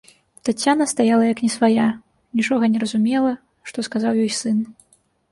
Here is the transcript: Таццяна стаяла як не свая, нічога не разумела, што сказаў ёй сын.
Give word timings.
Таццяна 0.47 0.85
стаяла 0.91 1.25
як 1.31 1.41
не 1.45 1.49
свая, 1.55 1.85
нічога 2.39 2.69
не 2.75 2.79
разумела, 2.83 3.33
што 3.73 3.77
сказаў 3.89 4.13
ёй 4.23 4.31
сын. 4.39 4.57